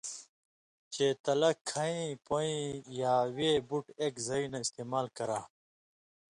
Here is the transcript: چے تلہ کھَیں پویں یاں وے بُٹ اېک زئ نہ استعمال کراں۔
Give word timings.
چے 0.93 1.07
تلہ 1.23 1.51
کھَیں 1.69 2.03
پویں 2.25 2.61
یاں 2.99 3.23
وے 3.35 3.51
بُٹ 3.67 3.85
اېک 4.01 4.15
زئ 4.25 4.43
نہ 4.51 4.57
استعمال 4.63 5.05
کراں۔ 5.17 5.43